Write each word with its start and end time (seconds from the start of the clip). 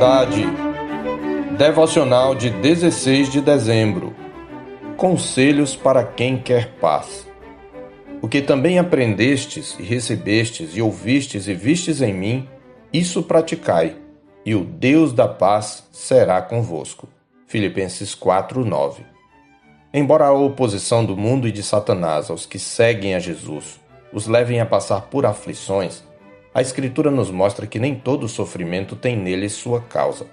Comunidade 0.00 0.46
Devocional 1.58 2.34
de 2.34 2.48
16 2.48 3.30
de 3.30 3.42
dezembro 3.42 4.16
Conselhos 4.96 5.76
para 5.76 6.02
quem 6.02 6.38
quer 6.38 6.72
paz. 6.80 7.28
O 8.22 8.26
que 8.26 8.40
também 8.40 8.78
aprendestes 8.78 9.76
e 9.78 9.82
recebestes 9.82 10.74
e 10.74 10.80
ouvistes 10.80 11.46
e 11.48 11.52
vistes 11.52 12.00
em 12.00 12.14
mim, 12.14 12.48
isso 12.90 13.22
praticai, 13.22 13.94
e 14.44 14.54
o 14.54 14.64
Deus 14.64 15.12
da 15.12 15.28
paz 15.28 15.86
será 15.92 16.40
convosco. 16.40 17.06
Filipenses 17.46 18.14
4:9. 18.14 19.02
Embora 19.92 20.28
a 20.28 20.32
oposição 20.32 21.04
do 21.04 21.14
mundo 21.14 21.46
e 21.46 21.52
de 21.52 21.62
Satanás 21.62 22.30
aos 22.30 22.46
que 22.46 22.58
seguem 22.58 23.14
a 23.14 23.18
Jesus 23.18 23.78
os 24.14 24.26
levem 24.26 24.60
a 24.60 24.66
passar 24.66 25.02
por 25.02 25.26
aflições, 25.26 26.02
a 26.52 26.60
Escritura 26.60 27.10
nos 27.10 27.30
mostra 27.30 27.66
que 27.66 27.78
nem 27.78 27.94
todo 27.94 28.28
sofrimento 28.28 28.96
tem 28.96 29.16
nele 29.16 29.48
sua 29.48 29.80
causa. 29.80 30.26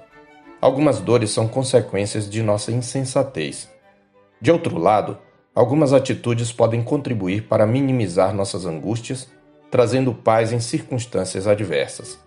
Algumas 0.59 0.99
dores 0.99 1.29
são 1.29 1.47
consequências 1.47 2.27
de 2.27 2.41
nossa 2.41 2.71
insensatez. 2.71 3.69
De 4.41 4.51
outro 4.51 4.79
lado, 4.79 5.19
algumas 5.53 5.93
atitudes 5.93 6.51
podem 6.51 6.81
contribuir 6.81 7.43
para 7.43 7.67
minimizar 7.67 8.33
nossas 8.33 8.65
angústias, 8.65 9.31
trazendo 9.69 10.11
paz 10.13 10.51
em 10.51 10.59
circunstâncias 10.59 11.45
adversas. 11.45 12.19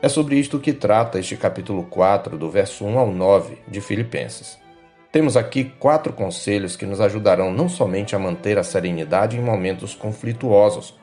É 0.00 0.08
sobre 0.08 0.36
isto 0.36 0.60
que 0.60 0.72
trata 0.72 1.18
este 1.18 1.36
capítulo 1.36 1.82
4, 1.84 2.38
do 2.38 2.48
verso 2.48 2.84
1 2.84 2.98
ao 2.98 3.10
9 3.10 3.58
de 3.66 3.80
Filipenses. 3.80 4.56
Temos 5.10 5.36
aqui 5.36 5.64
quatro 5.64 6.12
conselhos 6.12 6.76
que 6.76 6.86
nos 6.86 7.00
ajudarão 7.00 7.52
não 7.52 7.68
somente 7.68 8.14
a 8.14 8.18
manter 8.18 8.56
a 8.56 8.64
serenidade 8.64 9.36
em 9.36 9.42
momentos 9.42 9.94
conflituosos, 9.94 10.94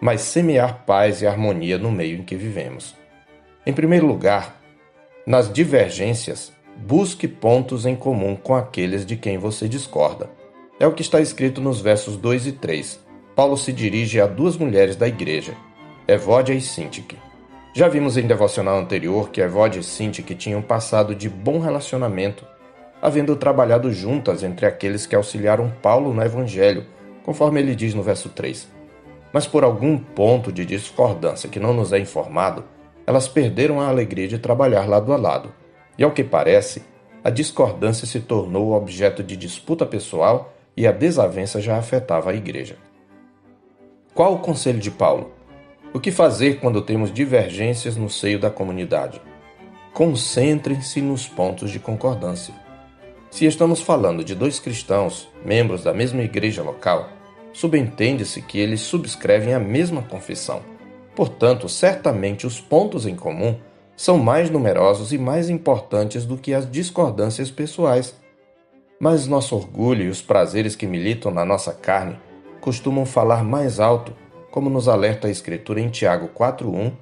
mas 0.00 0.20
semear 0.20 0.84
paz 0.84 1.22
e 1.22 1.26
harmonia 1.26 1.78
no 1.78 1.90
meio 1.90 2.18
em 2.18 2.22
que 2.22 2.36
vivemos. 2.36 2.94
Em 3.64 3.72
primeiro 3.72 4.06
lugar, 4.06 4.60
nas 5.26 5.52
divergências, 5.52 6.52
busque 6.76 7.26
pontos 7.26 7.86
em 7.86 7.96
comum 7.96 8.36
com 8.36 8.54
aqueles 8.54 9.04
de 9.04 9.16
quem 9.16 9.38
você 9.38 9.68
discorda. 9.68 10.30
É 10.78 10.86
o 10.86 10.92
que 10.92 11.02
está 11.02 11.20
escrito 11.20 11.60
nos 11.60 11.80
versos 11.80 12.16
2 12.16 12.46
e 12.46 12.52
3. 12.52 13.00
Paulo 13.34 13.56
se 13.56 13.72
dirige 13.72 14.20
a 14.20 14.26
duas 14.26 14.56
mulheres 14.56 14.96
da 14.96 15.08
igreja, 15.08 15.54
Evódia 16.06 16.54
e 16.54 16.60
Sintique. 16.60 17.18
Já 17.74 17.88
vimos 17.88 18.16
em 18.16 18.26
devocional 18.26 18.78
anterior 18.78 19.30
que 19.30 19.40
Evódia 19.40 19.80
e 19.80 19.84
Sintique 19.84 20.34
tinham 20.34 20.62
passado 20.62 21.14
de 21.14 21.28
bom 21.28 21.58
relacionamento, 21.58 22.46
havendo 23.02 23.36
trabalhado 23.36 23.92
juntas 23.92 24.42
entre 24.42 24.64
aqueles 24.64 25.06
que 25.06 25.16
auxiliaram 25.16 25.72
Paulo 25.82 26.14
no 26.14 26.22
Evangelho, 26.22 26.86
conforme 27.24 27.60
ele 27.60 27.74
diz 27.74 27.92
no 27.92 28.02
verso 28.02 28.28
3 28.28 28.75
mas 29.36 29.46
por 29.46 29.64
algum 29.64 29.98
ponto 29.98 30.50
de 30.50 30.64
discordância 30.64 31.46
que 31.46 31.60
não 31.60 31.74
nos 31.74 31.92
é 31.92 31.98
informado, 31.98 32.64
elas 33.06 33.28
perderam 33.28 33.82
a 33.82 33.86
alegria 33.86 34.26
de 34.26 34.38
trabalhar 34.38 34.88
lado 34.88 35.12
a 35.12 35.16
lado. 35.18 35.52
E 35.98 36.02
ao 36.02 36.10
que 36.10 36.24
parece, 36.24 36.82
a 37.22 37.28
discordância 37.28 38.06
se 38.06 38.20
tornou 38.20 38.72
objeto 38.72 39.22
de 39.22 39.36
disputa 39.36 39.84
pessoal 39.84 40.54
e 40.74 40.86
a 40.86 40.90
desavença 40.90 41.60
já 41.60 41.76
afetava 41.76 42.30
a 42.30 42.34
igreja. 42.34 42.78
Qual 44.14 44.32
o 44.32 44.38
conselho 44.38 44.78
de 44.78 44.90
Paulo? 44.90 45.30
O 45.92 46.00
que 46.00 46.10
fazer 46.10 46.58
quando 46.58 46.80
temos 46.80 47.12
divergências 47.12 47.94
no 47.94 48.08
seio 48.08 48.38
da 48.38 48.48
comunidade? 48.48 49.20
Concentrem-se 49.92 51.02
nos 51.02 51.28
pontos 51.28 51.70
de 51.70 51.78
concordância. 51.78 52.54
Se 53.30 53.44
estamos 53.44 53.82
falando 53.82 54.24
de 54.24 54.34
dois 54.34 54.58
cristãos, 54.58 55.28
membros 55.44 55.84
da 55.84 55.92
mesma 55.92 56.22
igreja 56.22 56.62
local, 56.62 57.10
subentende-se 57.56 58.42
que 58.42 58.58
eles 58.58 58.82
subscrevem 58.82 59.54
a 59.54 59.58
mesma 59.58 60.02
confissão. 60.02 60.60
Portanto, 61.14 61.70
certamente 61.70 62.46
os 62.46 62.60
pontos 62.60 63.06
em 63.06 63.16
comum 63.16 63.56
são 63.96 64.18
mais 64.18 64.50
numerosos 64.50 65.10
e 65.10 65.16
mais 65.16 65.48
importantes 65.48 66.26
do 66.26 66.36
que 66.36 66.52
as 66.52 66.70
discordâncias 66.70 67.50
pessoais. 67.50 68.14
Mas 69.00 69.26
nosso 69.26 69.56
orgulho 69.56 70.02
e 70.02 70.08
os 70.10 70.20
prazeres 70.20 70.76
que 70.76 70.86
militam 70.86 71.32
na 71.32 71.46
nossa 71.46 71.72
carne 71.72 72.18
costumam 72.60 73.06
falar 73.06 73.42
mais 73.42 73.80
alto, 73.80 74.12
como 74.50 74.68
nos 74.68 74.86
alerta 74.86 75.26
a 75.26 75.30
Escritura 75.30 75.80
em 75.80 75.88
Tiago 75.88 76.28
4:1, 76.28 76.92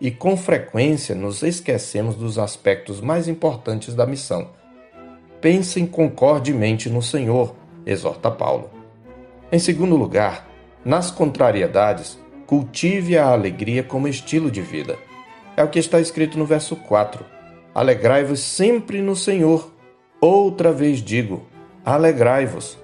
e 0.00 0.10
com 0.10 0.36
frequência 0.36 1.14
nos 1.14 1.44
esquecemos 1.44 2.16
dos 2.16 2.36
aspectos 2.36 3.00
mais 3.00 3.28
importantes 3.28 3.94
da 3.94 4.04
missão. 4.04 4.48
Pensem 5.40 5.86
concordemente 5.86 6.90
no 6.90 7.00
Senhor, 7.00 7.54
exorta 7.86 8.28
Paulo. 8.28 8.73
Em 9.54 9.58
segundo 9.60 9.94
lugar, 9.94 10.48
nas 10.84 11.12
contrariedades, 11.12 12.18
cultive 12.44 13.16
a 13.16 13.28
alegria 13.28 13.84
como 13.84 14.08
estilo 14.08 14.50
de 14.50 14.60
vida. 14.60 14.98
É 15.56 15.62
o 15.62 15.68
que 15.68 15.78
está 15.78 16.00
escrito 16.00 16.36
no 16.36 16.44
verso 16.44 16.74
4. 16.74 17.24
Alegrai-vos 17.72 18.40
sempre 18.40 19.00
no 19.00 19.14
Senhor. 19.14 19.72
Outra 20.20 20.72
vez 20.72 20.98
digo, 20.98 21.46
alegrai-vos. 21.84 22.76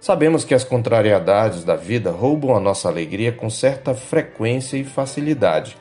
Sabemos 0.00 0.44
que 0.44 0.54
as 0.54 0.62
contrariedades 0.62 1.64
da 1.64 1.74
vida 1.74 2.12
roubam 2.12 2.54
a 2.54 2.60
nossa 2.60 2.88
alegria 2.88 3.32
com 3.32 3.50
certa 3.50 3.92
frequência 3.92 4.76
e 4.76 4.84
facilidade. 4.84 5.76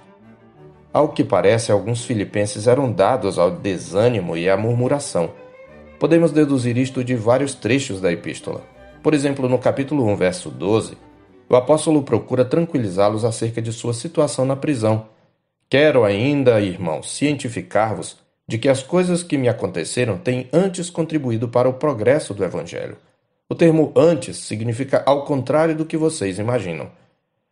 Ao 0.91 1.09
que 1.09 1.23
parece, 1.23 1.71
alguns 1.71 2.05
filipenses 2.05 2.65
eram 2.65 2.91
dados 2.91 3.37
ao 3.37 3.51
desânimo 3.51 4.35
e 4.35 4.49
à 4.49 4.57
murmuração. 4.57 5.29
Podemos 5.99 6.31
deduzir 6.31 6.75
isto 6.75 7.03
de 7.03 7.13
vários 7.13 7.53
trechos 7.53 8.01
da 8.01 8.11
epístola. 8.11 8.72
Por 9.03 9.13
exemplo, 9.13 9.49
no 9.49 9.59
capítulo 9.59 10.05
1, 10.05 10.15
verso 10.15 10.49
12, 10.49 10.97
o 11.49 11.55
apóstolo 11.57 12.03
procura 12.03 12.45
tranquilizá-los 12.45 13.25
acerca 13.25 13.61
de 13.61 13.73
sua 13.73 13.93
situação 13.93 14.45
na 14.45 14.55
prisão. 14.55 15.07
Quero 15.69 16.05
ainda, 16.05 16.61
irmãos, 16.61 17.11
cientificar-vos 17.11 18.17
de 18.47 18.57
que 18.57 18.69
as 18.69 18.81
coisas 18.81 19.21
que 19.21 19.37
me 19.37 19.49
aconteceram 19.49 20.17
têm 20.17 20.47
antes 20.53 20.89
contribuído 20.89 21.49
para 21.49 21.67
o 21.67 21.73
progresso 21.73 22.33
do 22.33 22.45
Evangelho. 22.45 22.95
O 23.49 23.53
termo 23.53 23.91
antes 23.93 24.37
significa 24.37 25.03
ao 25.05 25.25
contrário 25.25 25.75
do 25.75 25.85
que 25.85 25.97
vocês 25.97 26.39
imaginam. 26.39 26.89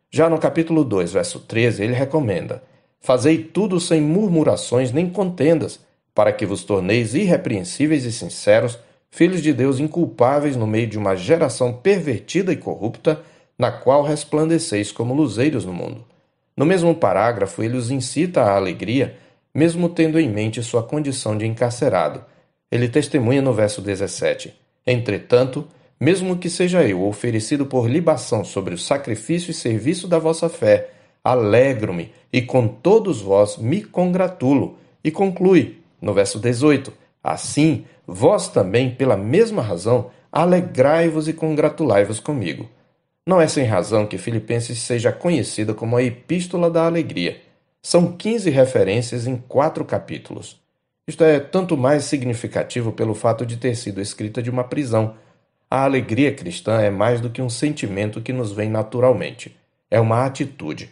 Já 0.10 0.30
no 0.30 0.38
capítulo 0.38 0.86
2, 0.86 1.12
verso 1.12 1.42
13, 1.42 1.84
ele 1.84 1.94
recomenda: 1.94 2.64
Fazei 3.02 3.38
tudo 3.38 3.78
sem 3.78 4.00
murmurações 4.00 4.94
nem 4.94 5.10
contendas, 5.10 5.82
para 6.16 6.32
que 6.32 6.46
vos 6.46 6.64
torneis 6.64 7.14
irrepreensíveis 7.14 8.06
e 8.06 8.12
sinceros 8.12 8.80
filhos 9.12 9.42
de 9.42 9.54
Deus 9.54 9.80
inculpáveis 9.80 10.56
no 10.56 10.66
meio 10.66 10.88
de 10.88 10.98
uma 10.98 11.16
geração 11.16 11.74
pervertida 11.74 12.52
e 12.52 12.58
corrupta, 12.58 13.22
na 13.60 13.72
qual 13.72 14.02
resplandeceis 14.02 14.92
como 14.92 15.14
luzeiros 15.14 15.66
no 15.66 15.74
mundo. 15.74 16.04
No 16.56 16.66
mesmo 16.66 16.96
parágrafo, 16.96 17.62
ele 17.62 17.78
os 17.78 17.92
incita 17.92 18.42
à 18.42 18.56
alegria, 18.56 19.18
mesmo 19.54 19.90
tendo 19.90 20.20
em 20.20 20.30
mente 20.30 20.64
sua 20.64 20.82
condição 20.82 21.38
de 21.38 21.46
encarcerado. 21.46 22.24
Ele 22.72 22.88
testemunha 22.88 23.42
no 23.42 23.54
verso 23.54 23.82
17: 23.82 24.54
Entretanto, 24.88 25.68
mesmo 26.00 26.38
que 26.38 26.50
seja 26.50 26.84
eu 26.88 27.06
oferecido 27.06 27.66
por 27.66 27.88
libação 27.88 28.44
sobre 28.44 28.74
o 28.74 28.78
sacrifício 28.78 29.52
e 29.52 29.54
serviço 29.54 30.08
da 30.08 30.18
vossa 30.18 30.50
fé, 30.50 30.90
alegro-me 31.24 32.12
e 32.34 32.42
com 32.42 32.68
todos 32.68 33.22
vós 33.22 33.58
me 33.58 33.84
congratulo. 33.84 34.78
E 35.04 35.12
conclui, 35.12 35.80
no 36.02 36.14
verso 36.14 36.40
18: 36.40 36.92
Assim, 37.24 37.86
vós 38.12 38.50
também, 38.50 38.94
pela 38.94 39.16
mesma 39.16 39.62
razão, 39.62 40.12
alegrai-vos 40.32 41.28
e 41.28 41.34
congratulai-vos 41.34 42.20
comigo. 42.20 42.70
Não 43.26 43.40
é 43.40 43.48
sem 43.48 43.64
razão 43.66 44.06
que 44.06 44.18
Filipenses 44.18 44.80
seja 44.80 45.12
conhecida 45.12 45.74
como 45.74 45.96
a 45.96 46.04
Epístola 46.04 46.70
da 46.70 46.86
Alegria. 46.86 47.42
São 47.82 48.12
15 48.12 48.50
referências 48.50 49.28
em 49.28 49.38
quatro 49.38 49.86
capítulos. 49.86 50.60
Isto 51.08 51.24
é 51.24 51.40
tanto 51.40 51.78
mais 51.78 52.04
significativo 52.04 52.92
pelo 52.92 53.16
fato 53.16 53.46
de 53.46 53.58
ter 53.58 53.76
sido 53.76 54.02
escrita 54.02 54.42
de 54.42 54.50
uma 54.50 54.64
prisão. 54.64 55.16
A 55.70 55.84
alegria 55.84 56.34
cristã 56.34 56.82
é 56.82 56.90
mais 56.90 57.22
do 57.22 57.30
que 57.30 57.42
um 57.42 57.50
sentimento 57.50 58.22
que 58.22 58.34
nos 58.34 58.52
vem 58.52 58.70
naturalmente. 58.70 59.58
É 59.90 60.00
uma 60.00 60.26
atitude. 60.26 60.90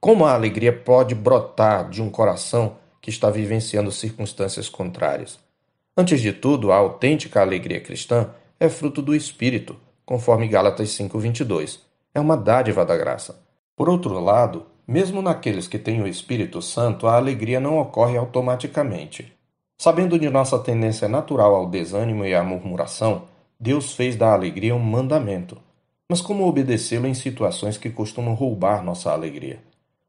Como 0.00 0.24
a 0.24 0.34
alegria 0.34 0.72
pode 0.72 1.14
brotar 1.14 1.88
de 1.88 2.02
um 2.02 2.10
coração 2.10 2.76
que 3.00 3.10
está 3.10 3.30
vivenciando 3.30 3.92
circunstâncias 3.92 4.68
contrárias. 4.68 5.43
Antes 5.96 6.20
de 6.20 6.32
tudo, 6.32 6.72
a 6.72 6.76
autêntica 6.76 7.40
alegria 7.40 7.80
cristã 7.80 8.30
é 8.58 8.68
fruto 8.68 9.00
do 9.00 9.14
Espírito, 9.14 9.76
conforme 10.04 10.48
Gálatas 10.48 10.90
5:22. 10.90 11.80
É 12.12 12.18
uma 12.18 12.36
dádiva 12.36 12.84
da 12.84 12.96
graça. 12.96 13.40
Por 13.76 13.88
outro 13.88 14.18
lado, 14.18 14.66
mesmo 14.86 15.22
naqueles 15.22 15.68
que 15.68 15.78
têm 15.78 16.02
o 16.02 16.06
Espírito 16.06 16.60
Santo, 16.60 17.06
a 17.06 17.14
alegria 17.14 17.60
não 17.60 17.78
ocorre 17.78 18.16
automaticamente. 18.16 19.32
Sabendo 19.78 20.18
de 20.18 20.28
nossa 20.28 20.58
tendência 20.58 21.08
natural 21.08 21.54
ao 21.54 21.68
desânimo 21.68 22.24
e 22.24 22.34
à 22.34 22.42
murmuração, 22.42 23.28
Deus 23.58 23.92
fez 23.92 24.16
da 24.16 24.32
alegria 24.32 24.74
um 24.74 24.80
mandamento. 24.80 25.56
Mas 26.08 26.20
como 26.20 26.46
obedecê-lo 26.46 27.06
em 27.06 27.14
situações 27.14 27.78
que 27.78 27.88
costumam 27.88 28.34
roubar 28.34 28.84
nossa 28.84 29.12
alegria? 29.12 29.60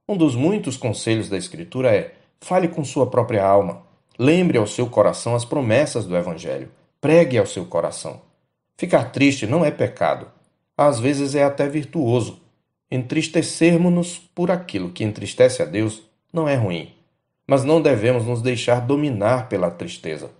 Um 0.09 0.17
dos 0.17 0.35
muitos 0.35 0.77
conselhos 0.77 1.29
da 1.29 1.37
Escritura 1.37 1.95
é: 1.95 2.13
Fale 2.41 2.67
com 2.67 2.83
sua 2.83 3.07
própria 3.07 3.45
alma. 3.45 3.84
Lembre 4.17 4.57
ao 4.57 4.65
seu 4.67 4.87
coração 4.87 5.35
as 5.35 5.43
promessas 5.45 6.05
do 6.05 6.15
Evangelho. 6.15 6.71
Pregue 7.01 7.37
ao 7.37 7.45
seu 7.45 7.65
coração. 7.65 8.21
Ficar 8.77 9.11
triste 9.11 9.45
não 9.45 9.63
é 9.63 9.71
pecado. 9.71 10.27
Às 10.77 10.99
vezes 10.99 11.35
é 11.35 11.43
até 11.43 11.67
virtuoso. 11.67 12.39
Entristecermos-nos 12.89 14.17
por 14.17 14.51
aquilo 14.51 14.91
que 14.91 15.03
entristece 15.03 15.61
a 15.61 15.65
Deus 15.65 16.03
não 16.31 16.47
é 16.47 16.55
ruim. 16.55 16.93
mas 17.47 17.63
não 17.63 17.81
devemos 17.81 18.25
nos 18.25 18.41
deixar 18.41 18.81
dominar 18.81 19.47
pela 19.47 19.69
tristeza. 19.69 20.31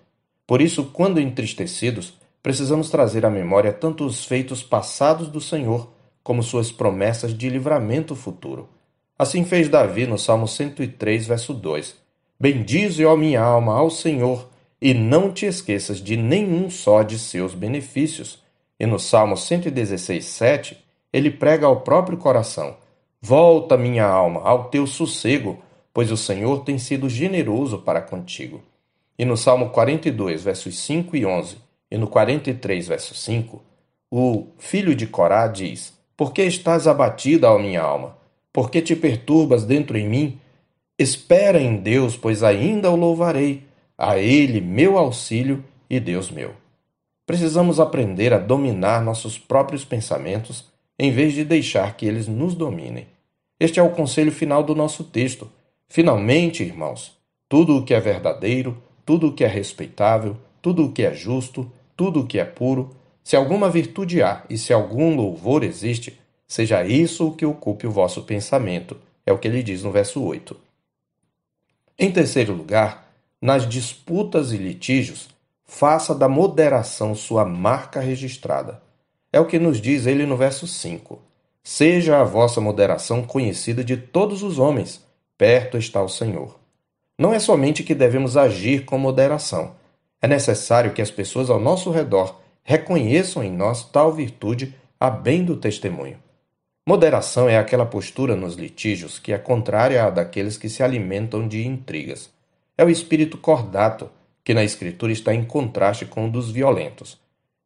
Por 0.48 0.62
isso, 0.62 0.86
quando 0.86 1.19
entristecidos, 1.19 2.13
precisamos 2.42 2.89
trazer 2.89 3.25
à 3.25 3.30
memória 3.30 3.71
tanto 3.71 4.06
os 4.06 4.25
feitos 4.25 4.63
passados 4.63 5.28
do 5.28 5.42
Senhor 5.42 5.92
como 6.24 6.44
suas 6.44 6.71
promessas 6.71 7.38
de 7.38 7.50
livramento 7.50 8.16
futuro. 8.16 8.69
Assim 9.18 9.45
fez 9.45 9.69
Davi 9.69 10.07
no 10.07 10.18
Salmo 10.18 10.48
103, 10.48 11.28
verso 11.28 11.54
2: 11.54 11.95
Bendize, 12.40 13.06
ó 13.06 13.16
minha 13.16 13.42
alma, 13.42 13.74
ao 13.74 13.90
Senhor, 13.90 14.50
e 14.82 14.94
não 14.94 15.32
te 15.32 15.46
esqueças 15.46 16.02
de 16.02 16.18
nenhum 16.18 16.70
só 16.70 17.02
de 17.02 17.18
seus 17.18 17.54
benefícios. 17.54 18.44
E 18.80 18.86
no 18.86 19.00
Salmo 19.00 19.38
116, 19.38 20.26
7, 20.26 20.78
ele 21.14 21.32
prega 21.32 21.66
ao 21.66 21.82
próprio 21.82 22.18
coração: 22.18 22.76
Volta, 23.22 23.78
minha 23.78 24.06
alma, 24.06 24.42
ao 24.42 24.66
teu 24.66 24.86
sossego, 24.86 25.60
pois 25.94 26.12
o 26.12 26.18
Senhor 26.18 26.64
tem 26.66 26.78
sido 26.78 27.10
generoso 27.10 27.80
para 27.80 28.02
contigo. 28.02 28.62
E 29.18 29.24
no 29.24 29.38
Salmo 29.38 29.70
42, 29.70 30.44
versos 30.44 30.78
5 30.80 31.16
e 31.16 31.26
11, 31.26 31.58
e 31.90 31.98
no 31.98 32.08
43, 32.08 32.88
verso 32.90 33.16
5, 33.16 33.64
o 34.12 34.48
filho 34.58 34.94
de 34.94 35.08
Corá 35.08 35.48
diz: 35.48 35.94
Por 36.18 36.34
que 36.34 36.42
estás 36.42 36.86
abatida, 36.86 37.50
ó 37.50 37.58
minha 37.58 37.81
alma? 37.81 38.18
Por 38.52 38.70
que 38.70 38.81
te 38.81 38.96
perturbas 38.96 39.64
dentro 39.64 39.98
em 39.98 40.08
mim? 40.08 40.40
Espera 40.97 41.62
em 41.62 41.75
Deus, 41.75 42.15
pois 42.15 42.42
ainda 42.42 42.89
o 42.89 42.95
louvarei, 42.95 43.63
a 43.97 44.18
Ele 44.18 44.62
meu 44.62 44.97
auxílio 44.97 45.63
e 45.89 46.00
Deus 46.00 46.31
meu. 46.31 46.53
Precisamos 47.25 47.80
aprender 47.81 48.33
a 48.33 48.38
dominar 48.38 49.03
nossos 49.03 49.38
próprios 49.38 49.83
pensamentos 49.83 50.71
em 50.97 51.12
vez 51.12 51.33
de 51.33 51.44
deixar 51.44 51.97
que 51.97 52.06
eles 52.06 52.27
nos 52.27 52.56
dominem. 52.56 53.07
Este 53.59 53.77
é 53.77 53.83
o 53.83 53.89
conselho 53.89 54.31
final 54.31 54.63
do 54.63 54.74
nosso 54.74 55.03
texto. 55.03 55.51
Finalmente, 55.89 56.63
irmãos, 56.63 57.18
tudo 57.50 57.77
o 57.77 57.83
que 57.83 57.94
é 57.94 58.00
verdadeiro, 58.00 58.81
tudo 59.06 59.27
o 59.27 59.33
que 59.33 59.44
é 59.44 59.47
respeitável, 59.47 60.38
tudo 60.62 60.86
o 60.86 60.92
que 60.94 61.03
é 61.03 61.13
justo, 61.13 61.69
tudo 61.97 62.21
o 62.21 62.25
que 62.25 62.39
é 62.39 62.45
puro, 62.45 62.95
se 63.21 63.36
alguma 63.36 63.69
virtude 63.69 64.21
há 64.21 64.44
e 64.50 64.57
se 64.57 64.71
algum 64.71 65.15
louvor 65.15 65.63
existe, 65.63 66.18
seja 66.47 66.86
isso 66.86 67.27
o 67.27 67.36
que 67.36 67.45
ocupe 67.45 67.86
o 67.86 67.92
vosso 67.92 68.24
pensamento. 68.24 68.95
É 69.25 69.33
o 69.33 69.38
que 69.38 69.47
ele 69.47 69.63
diz 69.63 69.83
no 69.83 69.92
verso 69.92 70.24
8. 70.24 70.65
Em 71.97 72.12
terceiro 72.12 72.53
lugar, 72.53 73.07
nas 73.42 73.68
disputas 73.68 74.51
e 74.51 74.57
litígios, 74.57 75.30
faça 75.65 76.13
da 76.13 76.27
moderação 76.27 77.15
sua 77.15 77.45
marca 77.45 78.00
registrada. 78.00 78.81
É 79.31 79.39
o 79.39 79.45
que 79.45 79.57
nos 79.57 79.80
diz 79.80 80.06
ele 80.06 80.25
no 80.25 80.36
verso 80.36 80.68
5. 80.68 81.19
Seja 81.63 82.19
a 82.19 82.24
vossa 82.24 82.59
moderação 82.59 83.24
conhecida 83.24 83.83
de 83.83 83.97
todos 83.97 84.44
os 84.44 84.59
homens, 84.59 85.03
perto 85.38 85.77
está 85.77 86.01
o 86.03 86.09
Senhor. 86.09 86.59
Não 87.18 87.33
é 87.33 87.39
somente 87.39 87.83
que 87.83 87.95
devemos 87.95 88.36
agir 88.36 88.83
com 88.83 88.97
moderação, 88.97 89.75
é 90.21 90.27
necessário 90.27 90.92
que 90.92 91.01
as 91.01 91.12
pessoas 91.12 91.50
ao 91.50 91.59
nosso 91.59 91.92
redor 91.92 92.42
reconheçam 92.63 93.44
em 93.44 93.51
nós 93.51 93.83
tal 93.83 94.12
virtude 94.12 94.74
a 95.00 95.07
bem 95.07 95.45
do 95.45 95.56
testemunho. 95.56 96.18
Moderação 96.88 97.50
é 97.50 97.58
aquela 97.58 97.86
postura 97.88 98.36
nos 98.36 98.54
litígios 98.54 99.18
que 99.18 99.34
é 99.34 99.40
contrária 99.40 100.06
à 100.06 100.12
daqueles 100.12 100.56
que 100.56 100.70
se 100.70 100.84
alimentam 100.84 101.48
de 101.48 101.66
intrigas. 101.66 102.30
É 102.78 102.86
o 102.86 102.90
espírito 102.92 103.40
cordato, 103.40 104.08
que 104.44 104.54
na 104.54 104.64
Escritura 104.64 105.12
está 105.12 105.34
em 105.34 105.44
contraste 105.44 106.06
com 106.06 106.28
o 106.28 106.32
dos 106.32 106.52
violentos. 106.52 107.18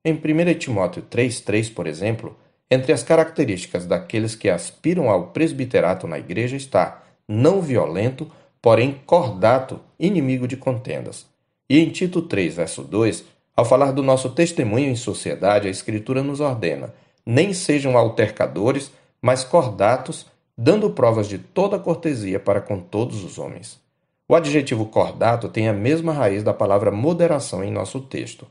Em 0.06 0.14
1 0.14 0.58
Timóteo 0.58 1.04
3,3, 1.12 1.74
por 1.74 1.86
exemplo, 1.86 2.38
entre 2.72 2.94
as 2.94 3.04
características 3.04 3.86
daqueles 3.86 4.36
que 4.36 4.50
aspiram 4.50 5.10
ao 5.10 5.28
presbiterato 5.28 6.08
na 6.08 6.18
igreja 6.18 6.56
está 6.56 7.04
não 7.28 7.62
violento, 7.62 8.32
porém 8.62 9.02
cordato, 9.06 9.82
inimigo 10.00 10.48
de 10.48 10.56
contendas. 10.56 11.26
E 11.70 11.78
em 11.78 11.90
Tito 11.90 12.22
3, 12.22 12.56
verso 12.56 12.84
2, 12.84 13.26
ao 13.54 13.66
falar 13.66 13.92
do 13.92 14.02
nosso 14.02 14.30
testemunho 14.30 14.90
em 14.90 14.96
sociedade, 14.96 15.68
a 15.68 15.72
Escritura 15.72 16.24
nos 16.24 16.40
ordena: 16.40 16.94
nem 17.26 17.54
sejam 17.54 17.98
altercadores, 17.98 18.90
mas 19.22 19.44
cordatos, 19.44 20.26
dando 20.58 20.90
provas 20.90 21.28
de 21.28 21.38
toda 21.38 21.80
cortesia 21.80 22.40
para 22.40 22.62
com 22.62 22.80
todos 22.80 23.24
os 23.24 23.38
homens. 23.38 23.80
O 24.28 24.36
adjetivo 24.36 24.86
cordato 24.86 25.50
tem 25.50 25.68
a 25.68 25.74
mesma 25.74 26.14
raiz 26.14 26.44
da 26.44 26.54
palavra 26.54 26.92
moderação 26.92 27.64
em 27.64 27.72
nosso 27.72 28.00
texto. 28.02 28.46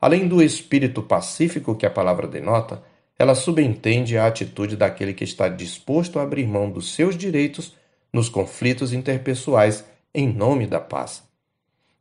Além 0.00 0.26
do 0.26 0.42
espírito 0.42 1.02
pacífico 1.02 1.74
que 1.74 1.84
a 1.84 1.90
palavra 1.90 2.26
denota, 2.26 2.82
ela 3.18 3.34
subentende 3.34 4.16
a 4.16 4.26
atitude 4.26 4.76
daquele 4.76 5.12
que 5.12 5.24
está 5.24 5.46
disposto 5.46 6.18
a 6.18 6.22
abrir 6.22 6.46
mão 6.46 6.70
dos 6.70 6.94
seus 6.94 7.18
direitos 7.18 7.74
nos 8.10 8.30
conflitos 8.30 8.94
interpessoais 8.94 9.84
em 10.14 10.26
nome 10.26 10.66
da 10.66 10.80
paz. 10.80 11.22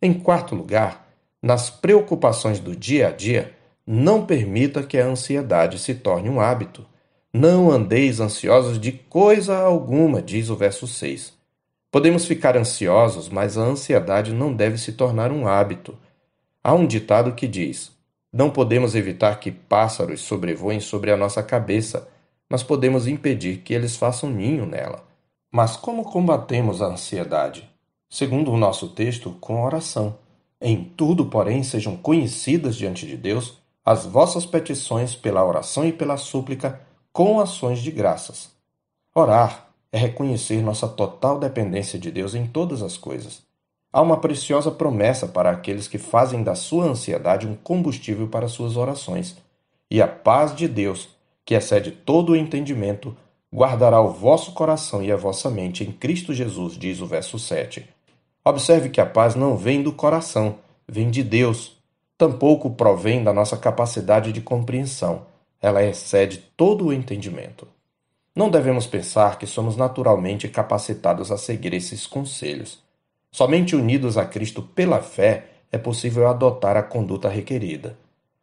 Em 0.02 0.14
quarto 0.14 0.56
lugar, 0.56 1.10
nas 1.42 1.70
preocupações 1.70 2.60
do 2.60 2.74
dia 2.74 3.10
a 3.10 3.12
dia, 3.12 3.54
não 3.86 4.26
permita 4.26 4.82
que 4.82 4.98
a 4.98 5.06
ansiedade 5.06 5.78
se 5.78 5.94
torne 5.94 6.30
um 6.30 6.40
hábito. 6.40 6.86
Não 7.32 7.70
andeis 7.70 8.20
ansiosos 8.20 8.80
de 8.80 8.92
coisa 8.92 9.56
alguma, 9.58 10.20
diz 10.20 10.50
o 10.50 10.56
verso 10.56 10.88
6. 10.88 11.32
Podemos 11.92 12.26
ficar 12.26 12.58
ansiosos, 12.58 13.30
mas 13.30 13.56
a 13.56 13.62
ansiedade 13.62 14.34
não 14.34 14.52
deve 14.52 14.80
se 14.80 14.94
tornar 14.94 15.32
um 15.32 15.48
hábito. 15.48 15.96
Há 16.64 16.74
um 16.74 16.88
ditado 16.88 17.34
que 17.34 17.48
diz: 17.48 17.92
não 18.32 18.50
podemos 18.50 18.96
evitar 18.96 19.40
que 19.40 19.52
pássaros 19.52 20.22
sobrevoem 20.22 20.80
sobre 20.80 21.12
a 21.12 21.18
nossa 21.18 21.42
cabeça, 21.42 22.08
mas 22.50 22.64
podemos 22.64 23.08
impedir 23.08 23.58
que 23.58 23.74
eles 23.74 23.96
façam 23.96 24.30
ninho 24.30 24.66
nela. 24.66 25.04
Mas 25.52 25.76
como 25.76 26.04
combatemos 26.04 26.82
a 26.82 26.88
ansiedade? 26.88 27.70
Segundo 28.10 28.52
o 28.52 28.58
nosso 28.58 28.90
texto, 28.90 29.36
com 29.40 29.64
oração. 29.64 30.18
Em 30.62 30.84
tudo, 30.84 31.28
porém, 31.28 31.62
sejam 31.64 31.96
conhecidas 31.96 32.76
diante 32.76 33.06
de 33.06 33.16
Deus 33.16 33.60
as 33.86 34.06
vossas 34.06 34.46
petições 34.46 35.16
pela 35.16 35.44
oração 35.44 35.86
e 35.86 35.92
pela 35.92 36.18
súplica, 36.18 36.82
com 37.12 37.40
ações 37.40 37.80
de 37.80 37.92
graças. 37.92 38.52
Orar 39.14 39.70
é 39.92 39.98
reconhecer 39.98 40.62
nossa 40.62 40.88
total 40.88 41.40
dependência 41.40 41.98
de 41.98 42.12
Deus 42.12 42.36
em 42.36 42.46
todas 42.46 42.82
as 42.82 42.98
coisas. 42.98 43.42
Há 43.92 44.02
uma 44.02 44.18
preciosa 44.18 44.70
promessa 44.70 45.28
para 45.28 45.50
aqueles 45.50 45.88
que 45.88 45.98
fazem 45.98 46.44
da 46.44 46.54
sua 46.54 46.86
ansiedade 46.86 47.48
um 47.48 47.56
combustível 47.56 48.28
para 48.28 48.48
suas 48.48 48.78
orações. 48.78 49.36
E 49.90 50.00
a 50.00 50.08
paz 50.08 50.56
de 50.56 50.68
Deus, 50.68 51.10
que 51.44 51.56
excede 51.56 51.92
todo 51.92 52.34
o 52.34 52.36
entendimento, 52.36 53.18
guardará 53.52 54.00
o 54.00 54.12
vosso 54.12 54.52
coração 54.54 55.02
e 55.02 55.12
a 55.12 55.16
vossa 55.16 55.50
mente 55.50 55.84
em 55.84 55.92
Cristo 55.92 56.36
Jesus, 56.36 56.78
diz 56.78 57.02
o 57.02 57.08
verso 57.08 57.40
7. 57.40 57.90
Observe 58.46 58.90
que 58.90 59.02
a 59.02 59.06
paz 59.06 59.34
não 59.34 59.58
vem 59.58 59.82
do 59.82 59.92
coração, 59.92 60.58
vem 60.88 61.10
de 61.10 61.24
Deus. 61.24 61.76
Tampouco 62.16 62.70
provém 62.70 63.24
da 63.24 63.34
nossa 63.34 63.58
capacidade 63.58 64.32
de 64.32 64.42
compreensão. 64.42 65.26
Ela 65.62 65.84
excede 65.84 66.38
todo 66.56 66.86
o 66.86 66.94
entendimento. 66.94 67.68
Não 68.36 68.50
devemos 68.50 68.88
pensar 68.88 69.38
que 69.38 69.46
somos 69.46 69.76
naturalmente 69.76 70.48
capacitados 70.48 71.32
a 71.32 71.38
seguir 71.38 71.74
esses 71.74 72.08
conselhos. 72.08 72.82
Somente 73.32 73.76
unidos 73.76 74.18
a 74.18 74.26
Cristo 74.26 74.62
pela 74.62 75.02
fé 75.02 75.46
é 75.72 75.78
possível 75.78 76.28
adotar 76.28 76.78
a 76.78 76.84
conduta 76.84 77.30
requerida. 77.30 77.98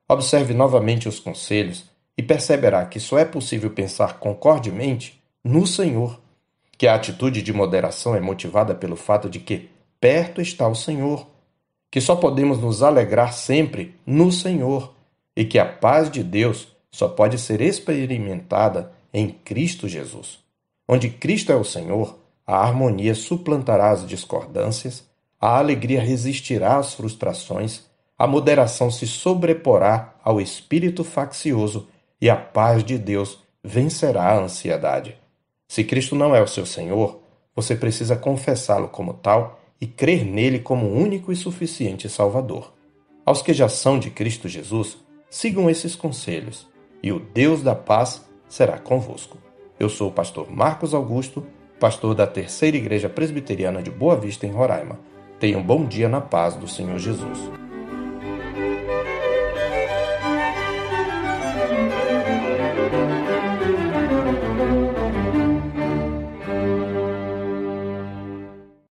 Observe 0.08 0.54
novamente 0.54 1.08
os 1.08 1.18
conselhos 1.18 1.84
e 2.16 2.22
perceberá 2.22 2.86
que 2.86 3.00
só 3.00 3.18
é 3.18 3.24
possível 3.24 3.70
pensar 3.70 4.18
concordemente 4.18 5.20
no 5.42 5.66
Senhor, 5.66 6.20
que 6.78 6.86
a 6.86 6.94
atitude 6.94 7.42
de 7.42 7.52
moderação 7.52 8.14
é 8.14 8.20
motivada 8.20 8.74
pelo 8.74 8.96
fato 8.96 9.28
de 9.28 9.40
que 9.40 9.70
perto 10.00 10.40
está 10.40 10.68
o 10.68 10.74
Senhor, 10.74 11.26
que 11.90 12.00
só 12.00 12.14
podemos 12.14 12.58
nos 12.58 12.82
alegrar 12.82 13.32
sempre 13.32 13.94
no 14.04 14.30
Senhor 14.30 14.94
e 15.34 15.44
que 15.44 15.58
a 15.58 15.64
paz 15.64 16.10
de 16.10 16.22
Deus 16.22 16.68
só 16.96 17.08
pode 17.08 17.38
ser 17.38 17.60
experimentada 17.60 18.90
em 19.12 19.28
Cristo 19.28 19.86
Jesus. 19.86 20.38
Onde 20.88 21.10
Cristo 21.10 21.52
é 21.52 21.54
o 21.54 21.62
Senhor, 21.62 22.18
a 22.46 22.56
harmonia 22.56 23.14
suplantará 23.14 23.90
as 23.90 24.06
discordâncias, 24.06 25.04
a 25.38 25.58
alegria 25.58 26.00
resistirá 26.00 26.78
às 26.78 26.94
frustrações, 26.94 27.82
a 28.18 28.26
moderação 28.26 28.90
se 28.90 29.06
sobreporá 29.06 30.14
ao 30.24 30.40
espírito 30.40 31.04
faccioso 31.04 31.86
e 32.18 32.30
a 32.30 32.36
paz 32.36 32.82
de 32.82 32.96
Deus 32.96 33.40
vencerá 33.62 34.32
a 34.32 34.38
ansiedade. 34.38 35.18
Se 35.68 35.84
Cristo 35.84 36.16
não 36.16 36.34
é 36.34 36.40
o 36.40 36.48
seu 36.48 36.64
Senhor, 36.64 37.20
você 37.54 37.76
precisa 37.76 38.16
confessá-lo 38.16 38.88
como 38.88 39.12
tal 39.12 39.60
e 39.78 39.86
crer 39.86 40.24
nele 40.24 40.60
como 40.60 40.90
único 40.90 41.30
e 41.30 41.36
suficiente 41.36 42.08
Salvador. 42.08 42.72
Aos 43.22 43.42
que 43.42 43.52
já 43.52 43.68
são 43.68 43.98
de 43.98 44.08
Cristo 44.08 44.48
Jesus, 44.48 44.96
sigam 45.28 45.68
esses 45.68 45.94
conselhos, 45.94 46.66
e 47.02 47.12
o 47.12 47.20
Deus 47.20 47.62
da 47.62 47.74
paz 47.74 48.24
será 48.48 48.78
convosco. 48.78 49.38
Eu 49.78 49.88
sou 49.88 50.08
o 50.08 50.12
pastor 50.12 50.50
Marcos 50.50 50.94
Augusto 50.94 51.46
pastor 51.78 52.14
da 52.14 52.26
Terceira 52.26 52.76
Igreja 52.76 53.08
Presbiteriana 53.08 53.82
de 53.82 53.90
Boa 53.90 54.16
Vista, 54.16 54.46
em 54.46 54.50
Roraima. 54.50 54.98
Tenha 55.38 55.58
um 55.58 55.62
bom 55.62 55.84
dia 55.84 56.08
na 56.08 56.20
paz 56.20 56.56
do 56.56 56.66
Senhor 56.66 56.98
Jesus. 56.98 57.65